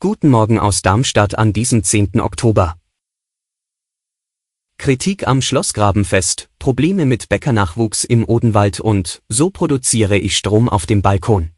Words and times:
Guten 0.00 0.28
Morgen 0.28 0.58
aus 0.58 0.82
Darmstadt 0.82 1.38
an 1.38 1.54
diesem 1.54 1.82
10. 1.82 2.20
Oktober. 2.20 2.76
Kritik 4.76 5.26
am 5.26 5.40
Schlossgrabenfest, 5.40 6.50
Probleme 6.58 7.06
mit 7.06 7.30
Bäckernachwuchs 7.30 8.04
im 8.04 8.28
Odenwald 8.28 8.80
und 8.80 9.22
so 9.30 9.48
produziere 9.48 10.18
ich 10.18 10.36
Strom 10.36 10.68
auf 10.68 10.84
dem 10.84 11.00
Balkon. 11.00 11.52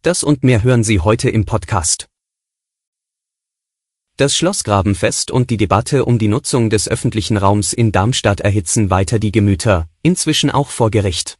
Das 0.00 0.22
und 0.22 0.42
mehr 0.42 0.62
hören 0.62 0.84
Sie 0.84 1.00
heute 1.00 1.28
im 1.28 1.44
Podcast. 1.44 2.08
Das 4.16 4.34
Schlossgrabenfest 4.34 5.30
und 5.30 5.50
die 5.50 5.58
Debatte 5.58 6.06
um 6.06 6.18
die 6.18 6.28
Nutzung 6.28 6.70
des 6.70 6.88
öffentlichen 6.88 7.36
Raums 7.36 7.74
in 7.74 7.92
Darmstadt 7.92 8.40
erhitzen 8.40 8.88
weiter 8.88 9.18
die 9.18 9.32
Gemüter, 9.32 9.86
inzwischen 10.02 10.50
auch 10.50 10.70
vor 10.70 10.90
Gericht. 10.90 11.38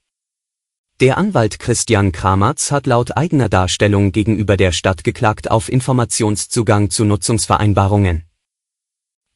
Der 1.01 1.17
Anwalt 1.17 1.61
Christian 1.61 2.11
Kramatz 2.11 2.73
hat 2.73 2.89
laut 2.89 3.17
eigener 3.17 3.49
Darstellung 3.49 4.11
gegenüber 4.11 4.57
der 4.57 4.73
Stadt 4.73 5.05
geklagt 5.05 5.49
auf 5.49 5.69
Informationszugang 5.69 6.91
zu 6.91 7.05
Nutzungsvereinbarungen. 7.05 8.25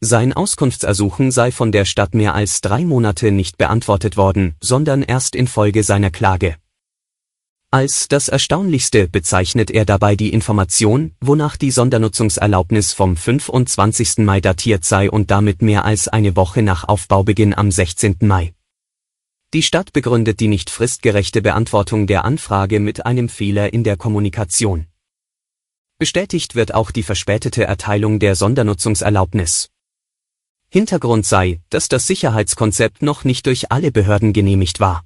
Sein 0.01 0.33
Auskunftsersuchen 0.33 1.31
sei 1.31 1.53
von 1.53 1.71
der 1.71 1.85
Stadt 1.85 2.15
mehr 2.15 2.35
als 2.35 2.63
drei 2.63 2.85
Monate 2.85 3.31
nicht 3.31 3.59
beantwortet 3.59 4.17
worden, 4.17 4.57
sondern 4.61 5.03
erst 5.03 5.37
infolge 5.37 5.85
seiner 5.85 6.11
Klage. 6.11 6.57
Als 7.71 8.09
das 8.09 8.29
Erstaunlichste 8.29 9.07
bezeichnet 9.07 9.71
er 9.71 9.85
dabei 9.85 10.17
die 10.17 10.33
Information, 10.33 11.13
wonach 11.21 11.57
die 11.57 11.71
Sondernutzungserlaubnis 11.71 12.93
vom 12.93 13.17
25. 13.17 14.19
Mai 14.19 14.41
datiert 14.41 14.85
sei 14.85 15.09
und 15.09 15.31
damit 15.31 15.63
mehr 15.63 15.85
als 15.85 16.09
eine 16.09 16.35
Woche 16.35 16.63
nach 16.63 16.89
Aufbaubeginn 16.89 17.55
am 17.55 17.71
16. 17.71 18.17
Mai. 18.23 18.53
Die 19.55 19.63
Stadt 19.63 19.93
begründet 19.93 20.41
die 20.41 20.49
nicht 20.49 20.71
fristgerechte 20.71 21.43
Beantwortung 21.43 22.07
der 22.07 22.25
Anfrage 22.25 22.81
mit 22.81 23.05
einem 23.05 23.29
Fehler 23.29 23.75
in 23.75 23.85
der 23.85 23.99
Kommunikation. 23.99 24.87
Bestätigt 25.99 26.55
wird 26.55 26.73
auch 26.73 26.91
die 26.91 27.03
verspätete 27.03 27.65
Erteilung 27.65 28.19
der 28.19 28.35
Sondernutzungserlaubnis. 28.35 29.69
Hintergrund 30.71 31.27
sei, 31.27 31.61
dass 31.69 31.89
das 31.89 32.07
Sicherheitskonzept 32.07 33.03
noch 33.03 33.25
nicht 33.25 33.45
durch 33.45 33.71
alle 33.71 33.93
Behörden 33.93 34.33
genehmigt 34.33 34.81
war. 34.81 35.05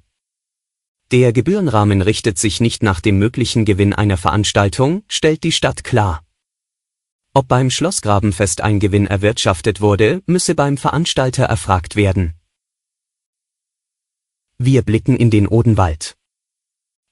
Der 1.11 1.33
Gebührenrahmen 1.33 2.01
richtet 2.01 2.39
sich 2.39 2.61
nicht 2.61 2.83
nach 2.83 3.01
dem 3.01 3.19
möglichen 3.19 3.65
Gewinn 3.65 3.93
einer 3.93 4.15
Veranstaltung, 4.15 5.03
stellt 5.09 5.43
die 5.43 5.51
Stadt 5.51 5.83
klar. 5.83 6.23
Ob 7.33 7.49
beim 7.49 7.69
Schlossgrabenfest 7.69 8.61
ein 8.61 8.79
Gewinn 8.79 9.07
erwirtschaftet 9.07 9.81
wurde, 9.81 10.21
müsse 10.25 10.55
beim 10.55 10.77
Veranstalter 10.77 11.43
erfragt 11.43 11.97
werden. 11.97 12.36
Wir 14.59 14.81
blicken 14.81 15.15
in 15.15 15.29
den 15.29 15.47
Odenwald. 15.47 16.17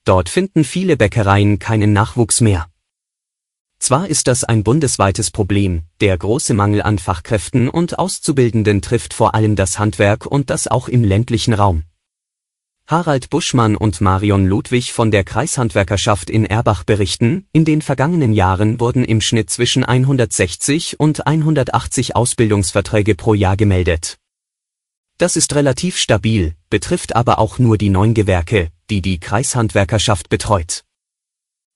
Dort 0.03 0.29
finden 0.29 0.63
viele 0.63 0.97
Bäckereien 0.97 1.59
keinen 1.59 1.93
Nachwuchs 1.93 2.41
mehr. 2.41 2.67
Zwar 3.77 4.07
ist 4.07 4.25
das 4.25 4.43
ein 4.43 4.63
bundesweites 4.63 5.29
Problem, 5.29 5.83
der 6.01 6.17
große 6.17 6.55
Mangel 6.55 6.81
an 6.81 6.97
Fachkräften 6.97 7.69
und 7.69 7.99
Auszubildenden 7.99 8.81
trifft 8.81 9.13
vor 9.13 9.35
allem 9.35 9.55
das 9.55 9.77
Handwerk 9.77 10.25
und 10.25 10.49
das 10.49 10.67
auch 10.67 10.87
im 10.87 11.03
ländlichen 11.03 11.53
Raum. 11.53 11.83
Harald 12.87 13.29
Buschmann 13.29 13.75
und 13.75 14.01
Marion 14.01 14.47
Ludwig 14.47 14.91
von 14.91 15.11
der 15.11 15.23
Kreishandwerkerschaft 15.23 16.31
in 16.31 16.45
Erbach 16.45 16.83
berichten, 16.83 17.45
in 17.51 17.63
den 17.63 17.83
vergangenen 17.83 18.33
Jahren 18.33 18.79
wurden 18.79 19.05
im 19.05 19.21
Schnitt 19.21 19.51
zwischen 19.51 19.83
160 19.83 20.99
und 20.99 21.27
180 21.27 22.15
Ausbildungsverträge 22.15 23.13
pro 23.13 23.35
Jahr 23.35 23.55
gemeldet. 23.55 24.17
Das 25.17 25.37
ist 25.37 25.55
relativ 25.55 25.97
stabil, 25.97 26.55
betrifft 26.69 27.15
aber 27.15 27.39
auch 27.39 27.57
nur 27.57 27.77
die 27.77 27.89
neun 27.89 28.13
Gewerke, 28.13 28.69
die 28.89 29.01
die 29.01 29.19
Kreishandwerkerschaft 29.19 30.27
betreut. 30.27 30.83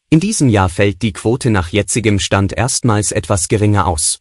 In 0.09 0.19
diesem 0.19 0.49
Jahr 0.49 0.69
fällt 0.69 1.01
die 1.01 1.13
Quote 1.13 1.49
nach 1.49 1.69
jetzigem 1.69 2.19
Stand 2.19 2.51
erstmals 2.51 3.11
etwas 3.11 3.47
geringer 3.47 3.87
aus. 3.87 4.19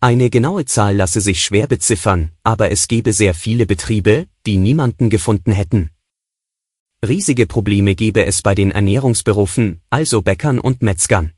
Eine 0.00 0.30
genaue 0.30 0.64
Zahl 0.64 0.96
lasse 0.96 1.20
sich 1.20 1.42
schwer 1.42 1.66
beziffern, 1.66 2.32
aber 2.42 2.70
es 2.70 2.88
gebe 2.88 3.12
sehr 3.12 3.34
viele 3.34 3.66
Betriebe, 3.66 4.26
die 4.46 4.56
niemanden 4.56 5.10
gefunden 5.10 5.52
hätten. 5.52 5.90
Riesige 7.06 7.46
Probleme 7.46 7.94
gebe 7.94 8.24
es 8.24 8.42
bei 8.42 8.54
den 8.54 8.72
Ernährungsberufen, 8.72 9.80
also 9.90 10.22
Bäckern 10.22 10.58
und 10.58 10.82
Metzgern. 10.82 11.32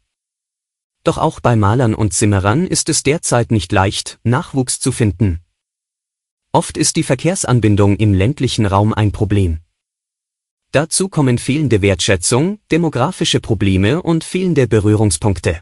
Doch 1.05 1.19
auch 1.19 1.41
bei 1.41 1.57
Malern 1.57 1.95
und 1.95 2.15
Zimmerern 2.15 2.67
ist 2.67 2.89
es 2.89 3.03
derzeit 3.03 3.51
nicht 3.51 3.73
leicht, 3.73 4.19
Nachwuchs 4.23 4.81
zu 4.81 4.93
finden. 4.93 5.41
Oft 6.53 6.77
ist 6.77 6.97
die 6.97 7.05
Verkehrsanbindung 7.05 7.97
im 7.97 8.13
ländlichen 8.13 8.67
Raum 8.67 8.93
ein 8.93 9.13
Problem. 9.13 9.61
Dazu 10.73 11.09
kommen 11.09 11.39
fehlende 11.39 11.81
Wertschätzung, 11.81 12.59
demografische 12.73 13.39
Probleme 13.39 14.03
und 14.03 14.25
fehlende 14.25 14.67
Berührungspunkte. 14.67 15.61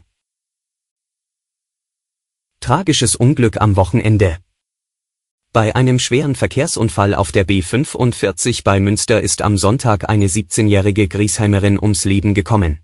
Tragisches 2.59 3.15
Unglück 3.15 3.61
am 3.61 3.75
Wochenende. 3.75 4.39
Bei 5.53 5.75
einem 5.75 5.99
schweren 5.99 6.33
Verkehrsunfall 6.33 7.13
auf 7.13 7.31
der 7.31 7.47
B45 7.47 8.63
bei 8.63 8.79
Münster 8.79 9.21
ist 9.21 9.43
am 9.43 9.57
Sonntag 9.57 10.09
eine 10.09 10.25
17-jährige 10.25 11.07
Griesheimerin 11.07 11.79
ums 11.79 12.05
Leben 12.05 12.33
gekommen. 12.33 12.79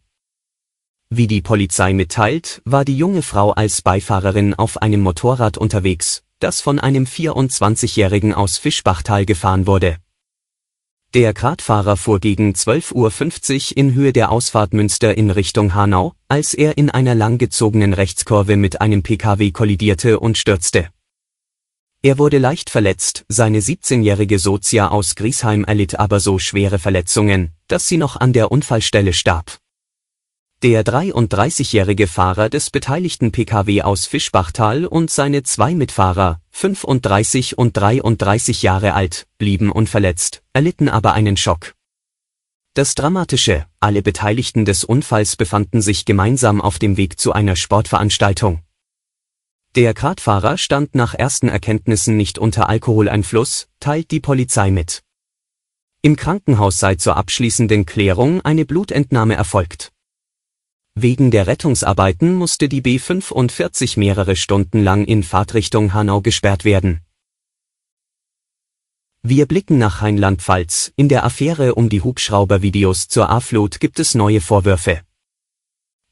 Wie 1.09 1.27
die 1.27 1.41
Polizei 1.41 1.93
mitteilt, 1.93 2.61
war 2.65 2.85
die 2.85 2.97
junge 2.97 3.23
Frau 3.23 3.51
als 3.51 3.81
Beifahrerin 3.81 4.53
auf 4.53 4.81
einem 4.81 5.01
Motorrad 5.01 5.57
unterwegs, 5.57 6.24
das 6.39 6.61
von 6.61 6.79
einem 6.79 7.05
24-Jährigen 7.05 8.33
aus 8.33 8.57
Fischbachtal 8.57 9.25
gefahren 9.25 9.67
wurde. 9.67 9.97
Der 11.13 11.33
Gradfahrer 11.33 11.95
fuhr 11.95 12.19
gegen 12.19 12.51
12.50 12.51 13.71
Uhr 13.71 13.77
in 13.77 13.93
Höhe 13.93 14.11
der 14.11 14.31
Ausfahrt 14.31 14.73
Münster 14.73 15.17
in 15.17 15.31
Richtung 15.31 15.73
Hanau, 15.73 16.13
als 16.27 16.53
er 16.53 16.77
in 16.77 16.89
einer 16.89 17.15
langgezogenen 17.15 17.93
Rechtskurve 17.93 18.57
mit 18.57 18.81
einem 18.81 19.01
Pkw 19.01 19.51
kollidierte 19.51 20.19
und 20.19 20.37
stürzte. 20.37 20.89
Er 22.01 22.17
wurde 22.17 22.37
leicht 22.37 22.69
verletzt, 22.69 23.25
seine 23.29 23.61
17-jährige 23.61 24.39
Sozia 24.39 24.89
aus 24.89 25.15
Griesheim 25.15 25.63
erlitt 25.63 25.97
aber 25.97 26.19
so 26.19 26.37
schwere 26.37 26.79
Verletzungen, 26.79 27.51
dass 27.67 27.87
sie 27.87 27.97
noch 27.97 28.17
an 28.17 28.33
der 28.33 28.51
Unfallstelle 28.51 29.13
starb. 29.13 29.57
Der 30.65 30.83
33-jährige 30.83 32.07
Fahrer 32.07 32.49
des 32.49 32.71
beteiligten 32.71 33.31
Pkw 33.31 33.83
aus 33.83 34.07
Fischbachtal 34.07 34.87
und 34.87 35.11
seine 35.11 35.43
zwei 35.43 35.75
Mitfahrer, 35.75 36.41
35 36.49 37.55
und 37.59 37.77
33 37.77 38.63
Jahre 38.63 38.95
alt, 38.95 39.27
blieben 39.37 39.71
unverletzt, 39.71 40.41
erlitten 40.53 40.89
aber 40.89 41.13
einen 41.13 41.37
Schock. 41.37 41.75
Das 42.73 42.95
Dramatische, 42.95 43.67
alle 43.79 44.01
Beteiligten 44.01 44.65
des 44.65 44.83
Unfalls 44.83 45.35
befanden 45.35 45.83
sich 45.83 46.03
gemeinsam 46.03 46.61
auf 46.61 46.79
dem 46.79 46.97
Weg 46.97 47.19
zu 47.19 47.31
einer 47.31 47.55
Sportveranstaltung. 47.55 48.63
Der 49.75 49.93
Kratfahrer 49.93 50.57
stand 50.57 50.95
nach 50.95 51.13
ersten 51.13 51.47
Erkenntnissen 51.47 52.17
nicht 52.17 52.39
unter 52.39 52.69
Alkoholeinfluss, 52.69 53.67
teilt 53.79 54.09
die 54.09 54.19
Polizei 54.19 54.71
mit. 54.71 55.03
Im 56.01 56.15
Krankenhaus 56.15 56.79
sei 56.79 56.95
zur 56.95 57.17
abschließenden 57.17 57.85
Klärung 57.85 58.41
eine 58.41 58.65
Blutentnahme 58.65 59.35
erfolgt. 59.35 59.91
Wegen 60.97 61.29
der 61.29 61.45
Rettungsarbeiten 61.45 62.33
musste 62.33 62.69
die 62.69 62.81
B45 62.81 63.99
mehrere 63.99 64.37
Stunden 64.37 64.81
lang 64.81 65.03
in 65.03 65.23
Fahrtrichtung 65.23 65.93
Hanau 65.93 66.21
gesperrt 66.21 66.63
werden. 66.63 67.01
Wir 69.21 69.45
blicken 69.45 69.77
nach 69.77 70.01
Rheinland-Pfalz. 70.01 70.93
In 70.95 71.09
der 71.09 71.25
Affäre 71.25 71.75
um 71.75 71.89
die 71.89 72.01
Hubschraubervideos 72.01 73.09
zur 73.09 73.29
A-Flut 73.29 73.81
gibt 73.81 73.99
es 73.99 74.15
neue 74.15 74.39
Vorwürfe. 74.39 75.01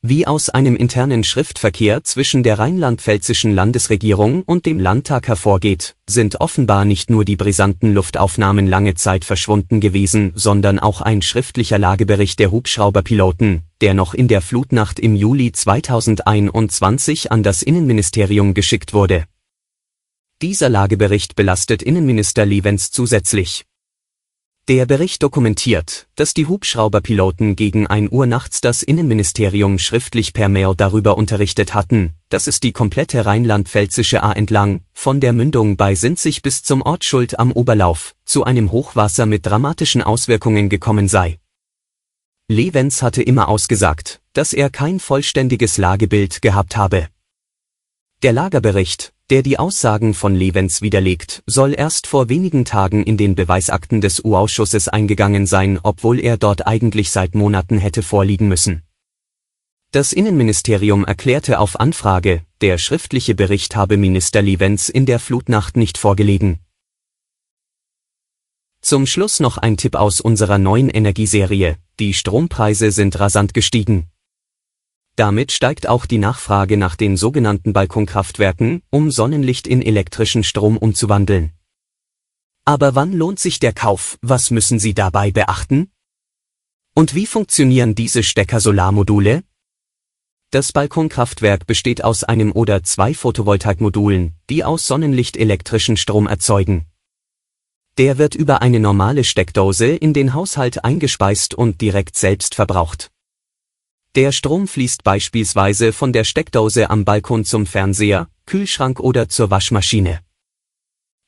Wie 0.06 0.28
aus 0.28 0.50
einem 0.50 0.76
internen 0.76 1.24
Schriftverkehr 1.24 2.04
zwischen 2.04 2.44
der 2.44 2.60
rheinland-pfälzischen 2.60 3.56
Landesregierung 3.56 4.44
und 4.44 4.66
dem 4.66 4.78
Landtag 4.78 5.30
hervorgeht, 5.30 5.96
sind 6.10 6.42
offenbar 6.42 6.84
nicht 6.84 7.10
nur 7.10 7.24
die 7.24 7.38
brisanten 7.38 7.94
Luftaufnahmen 7.94 8.68
lange 8.68 8.96
Zeit 8.96 9.24
verschwunden 9.24 9.80
gewesen, 9.80 10.34
sondern 10.36 10.78
auch 10.78 11.00
ein 11.00 11.22
schriftlicher 11.22 11.80
Lagebericht 11.80 12.40
der 12.40 12.52
Hubschrauberpiloten, 12.52 13.62
der 13.80 13.94
noch 13.94 14.14
in 14.14 14.28
der 14.28 14.42
Flutnacht 14.42 15.00
im 15.00 15.16
Juli 15.16 15.54
2021 15.54 17.32
an 17.32 17.42
das 17.42 17.64
Innenministerium 17.64 18.54
geschickt 18.54 18.94
wurde. 18.94 19.24
Dieser 20.42 20.68
Lagebericht 20.68 21.38
belastet 21.38 21.82
Innenminister 21.82 22.46
Levens 22.46 22.92
zusätzlich. 22.92 23.64
Der 24.69 24.86
Bericht 24.86 25.21
dokumentiert, 25.21 26.07
dass 26.15 26.33
die 26.33 26.45
Hubschrauberpiloten 26.45 27.57
gegen 27.57 27.86
1 27.86 28.13
Uhr 28.13 28.25
nachts 28.25 28.62
das 28.62 28.81
Innenministerium 28.81 29.77
schriftlich 29.77 30.31
per 30.31 30.48
Mail 30.48 30.74
darüber 30.77 31.18
unterrichtet 31.18 31.74
hatten, 31.74 32.13
dass 32.30 32.48
es 32.48 32.62
die 32.62 32.71
komplette 32.71 33.25
rheinland-pfälzische 33.25 34.24
A 34.24 34.31
entlang, 34.31 34.80
von 34.94 35.19
der 35.19 35.33
Mündung 35.33 35.75
bei 35.75 35.95
Sinzig 35.95 36.44
bis 36.44 36.63
zum 36.63 36.81
Ort 36.81 37.04
Schuld 37.04 37.39
am 37.39 37.51
Oberlauf, 37.51 38.15
zu 38.24 38.45
einem 38.45 38.71
Hochwasser 38.71 39.25
mit 39.25 39.45
dramatischen 39.45 40.01
Auswirkungen 40.01 40.69
gekommen 40.69 41.10
sei. 41.10 41.39
Levens 42.48 43.01
hatte 43.01 43.21
immer 43.21 43.50
ausgesagt, 43.50 44.21
dass 44.31 44.54
er 44.54 44.69
kein 44.69 45.01
vollständiges 45.01 45.77
Lagebild 45.77 46.42
gehabt 46.42 46.77
habe. 46.77 47.10
Der 48.21 48.31
Lagerbericht, 48.31 49.12
der 49.30 49.42
die 49.42 49.58
Aussagen 49.58 50.14
von 50.14 50.36
Levens 50.36 50.81
widerlegt, 50.81 51.44
soll 51.46 51.74
erst 51.74 52.08
vor 52.08 52.30
wenigen 52.30 52.66
Tagen 52.66 53.04
in 53.04 53.18
den 53.18 53.36
Beweisakten 53.36 54.02
des 54.02 54.24
U-Ausschusses 54.24 54.88
eingegangen 54.88 55.46
sein, 55.46 55.80
obwohl 55.81 56.20
er 56.20 56.38
dort 56.38 56.68
eigentlich 56.68 57.10
seit 57.12 57.36
Monaten 57.36 57.78
hätte 57.78 58.04
vorliegen 58.04 58.48
müssen. 58.48 58.84
Das 59.92 60.12
Innenministerium 60.12 61.06
erklärte 61.06 61.60
auf 61.60 61.80
Anfrage, 61.80 62.42
der 62.62 62.78
schriftliche 62.78 63.36
Bericht 63.36 63.75
habe 63.75 63.96
Minister 63.96 64.42
Levens 64.42 64.90
in 64.90 65.06
der 65.06 65.20
Flutnacht 65.20 65.78
nicht 65.78 65.98
vorgelegen. 65.98 66.60
Zum 68.81 69.06
Schluss 69.06 69.40
noch 69.40 69.58
ein 69.58 69.78
Tipp 69.78 69.96
aus 69.96 70.20
unserer 70.20 70.58
neuen 70.58 70.90
Energieserie. 70.90 71.78
Die 72.00 72.14
Strompreise 72.14 72.92
sind 72.92 73.18
rasant 73.20 73.54
gestiegen. 73.54 74.10
Damit 75.15 75.51
steigt 75.51 75.88
auch 75.88 76.07
die 76.07 76.18
Nachfrage 76.18 76.75
nach 76.75 76.95
den 76.95 77.18
sogenannten 77.18 77.71
Balkonkraftwerken, 77.71 78.81
um 78.89 79.12
Sonnenlicht 79.12 79.68
in 79.68 79.83
elektrischen 79.83 80.44
Strom 80.44 80.77
umzuwandeln. 80.77 81.51
Aber 82.65 82.95
wann 82.95 83.13
lohnt 83.13 83.39
sich 83.39 83.60
der 83.60 83.74
Kauf, 83.74 84.18
was 84.21 84.50
müssen 84.50 84.80
Sie 84.80 84.94
dabei 84.94 85.31
beachten? 85.31 85.92
Und 86.95 87.13
wie 87.13 87.27
funktionieren 87.27 87.94
diese 87.94 88.24
Stecker-Solarmodule? 88.24 89.44
Das 90.50 90.71
Balkonkraftwerk 90.71 91.68
besteht 91.68 92.04
aus 92.04 92.24
einem 92.24 92.51
oder 92.51 92.83
zwei 92.83 93.13
Photovoltaikmodulen, 93.13 94.36
die 94.50 94.63
aus 94.63 94.88
Sonnenlicht 94.88 95.36
elektrischen 95.38 95.98
Strom 95.98 96.27
erzeugen. 96.27 96.86
Der 97.98 98.18
wird 98.18 98.33
über 98.33 98.63
eine 98.63 98.80
normale 98.80 99.24
Steckdose 99.24 99.88
in 99.88 100.13
den 100.13 100.33
Haushalt 100.33 100.83
eingespeist 100.83 101.54
und 101.54 101.81
direkt 101.81 102.18
selbst 102.18 102.56
verbraucht. 102.56 103.12
Der 104.15 104.31
Strom 104.31 104.68
fließt 104.68 105.04
beispielsweise 105.04 105.92
von 105.92 106.13
der 106.13 106.24
Steckdose 106.24 106.92
am 106.92 107.04
Balkon 107.04 107.45
zum 107.45 107.65
Fernseher, 107.65 108.27
Kühlschrank 108.45 109.00
oder 109.00 109.27
zur 109.27 109.50
Waschmaschine. 109.50 110.19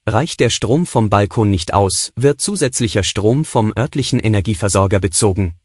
Reicht 0.05 0.39
der 0.39 0.51
Strom 0.51 0.85
vom 0.85 1.09
Balkon 1.09 1.49
nicht 1.49 1.73
aus, 1.73 2.13
wird 2.15 2.41
zusätzlicher 2.41 3.01
Strom 3.01 3.43
vom 3.43 3.73
örtlichen 3.75 4.19
Energieversorger 4.19 4.99
bezogen. 4.99 5.55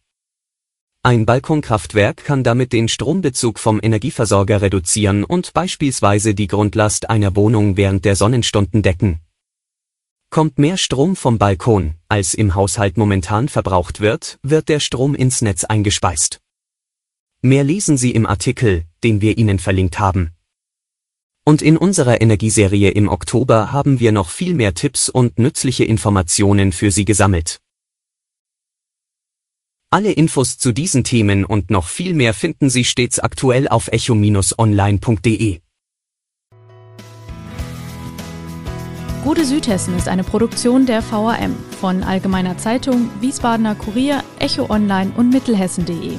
Ein 1.02 1.26
Balkonkraftwerk 1.26 2.24
kann 2.24 2.42
damit 2.42 2.72
den 2.72 2.88
Strombezug 2.88 3.58
vom 3.58 3.80
Energieversorger 3.82 4.62
reduzieren 4.62 5.22
und 5.22 5.52
beispielsweise 5.52 6.34
die 6.34 6.46
Grundlast 6.46 7.10
einer 7.10 7.36
Wohnung 7.36 7.76
während 7.76 8.06
der 8.06 8.16
Sonnenstunden 8.16 8.80
decken. 8.80 9.20
Kommt 10.30 10.58
mehr 10.58 10.78
Strom 10.78 11.16
vom 11.16 11.36
Balkon, 11.36 11.96
als 12.08 12.32
im 12.32 12.54
Haushalt 12.54 12.96
momentan 12.96 13.50
verbraucht 13.50 14.00
wird, 14.00 14.38
wird 14.42 14.70
der 14.70 14.80
Strom 14.80 15.14
ins 15.14 15.42
Netz 15.42 15.64
eingespeist. 15.64 16.40
Mehr 17.42 17.64
lesen 17.64 17.96
Sie 17.96 18.10
im 18.10 18.26
Artikel, 18.26 18.84
den 19.02 19.22
wir 19.22 19.38
Ihnen 19.38 19.58
verlinkt 19.58 19.98
haben. 19.98 20.32
Und 21.42 21.62
in 21.62 21.78
unserer 21.78 22.20
Energieserie 22.20 22.90
im 22.90 23.08
Oktober 23.08 23.72
haben 23.72 23.98
wir 23.98 24.12
noch 24.12 24.28
viel 24.28 24.52
mehr 24.52 24.74
Tipps 24.74 25.08
und 25.08 25.38
nützliche 25.38 25.84
Informationen 25.84 26.70
für 26.70 26.90
Sie 26.90 27.06
gesammelt. 27.06 27.58
Alle 29.88 30.12
Infos 30.12 30.58
zu 30.58 30.72
diesen 30.72 31.02
Themen 31.02 31.46
und 31.46 31.70
noch 31.70 31.88
viel 31.88 32.12
mehr 32.12 32.34
finden 32.34 32.68
Sie 32.68 32.84
stets 32.84 33.18
aktuell 33.18 33.68
auf 33.68 33.88
echo-online.de. 33.88 35.60
Gute 39.24 39.44
Südhessen 39.46 39.96
ist 39.96 40.08
eine 40.08 40.24
Produktion 40.24 40.84
der 40.84 41.02
VAM 41.10 41.56
von 41.80 42.02
Allgemeiner 42.02 42.58
Zeitung, 42.58 43.10
Wiesbadener 43.20 43.76
Kurier, 43.76 44.22
Echo 44.38 44.68
Online 44.70 45.12
und 45.16 45.30
Mittelhessen.de. 45.30 46.18